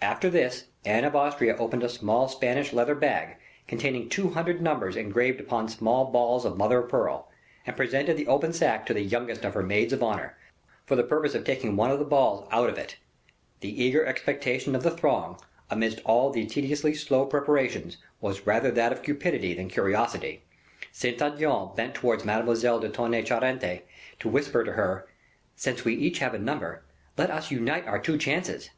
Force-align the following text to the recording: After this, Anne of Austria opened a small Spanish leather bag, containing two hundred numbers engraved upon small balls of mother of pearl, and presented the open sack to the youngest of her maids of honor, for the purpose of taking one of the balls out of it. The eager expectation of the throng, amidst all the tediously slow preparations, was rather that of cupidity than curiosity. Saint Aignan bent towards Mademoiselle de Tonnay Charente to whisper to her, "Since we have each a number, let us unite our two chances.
After 0.00 0.30
this, 0.30 0.64
Anne 0.86 1.04
of 1.04 1.14
Austria 1.14 1.54
opened 1.58 1.82
a 1.84 1.90
small 1.90 2.26
Spanish 2.26 2.72
leather 2.72 2.94
bag, 2.94 3.36
containing 3.66 4.08
two 4.08 4.30
hundred 4.30 4.62
numbers 4.62 4.96
engraved 4.96 5.40
upon 5.42 5.68
small 5.68 6.06
balls 6.10 6.46
of 6.46 6.56
mother 6.56 6.78
of 6.78 6.88
pearl, 6.88 7.28
and 7.66 7.76
presented 7.76 8.16
the 8.16 8.28
open 8.28 8.54
sack 8.54 8.86
to 8.86 8.94
the 8.94 9.02
youngest 9.02 9.44
of 9.44 9.52
her 9.52 9.62
maids 9.62 9.92
of 9.92 10.02
honor, 10.02 10.38
for 10.86 10.96
the 10.96 11.02
purpose 11.02 11.34
of 11.34 11.44
taking 11.44 11.76
one 11.76 11.90
of 11.90 11.98
the 11.98 12.06
balls 12.06 12.48
out 12.50 12.70
of 12.70 12.78
it. 12.78 12.96
The 13.60 13.82
eager 13.84 14.06
expectation 14.06 14.74
of 14.74 14.82
the 14.82 14.90
throng, 14.90 15.38
amidst 15.68 16.00
all 16.06 16.30
the 16.30 16.46
tediously 16.46 16.94
slow 16.94 17.26
preparations, 17.26 17.98
was 18.22 18.46
rather 18.46 18.70
that 18.70 18.90
of 18.92 19.02
cupidity 19.02 19.52
than 19.52 19.68
curiosity. 19.68 20.44
Saint 20.92 21.20
Aignan 21.20 21.76
bent 21.76 21.92
towards 21.94 22.24
Mademoiselle 22.24 22.80
de 22.80 22.88
Tonnay 22.88 23.22
Charente 23.22 23.82
to 24.18 24.30
whisper 24.30 24.64
to 24.64 24.72
her, 24.72 25.06
"Since 25.56 25.84
we 25.84 25.92
have 25.96 26.02
each 26.02 26.22
a 26.22 26.38
number, 26.38 26.84
let 27.18 27.30
us 27.30 27.50
unite 27.50 27.86
our 27.86 27.98
two 27.98 28.16
chances. 28.16 28.66